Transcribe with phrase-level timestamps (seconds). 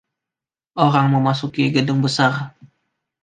[0.85, 2.33] Orang memasuki gedung besar.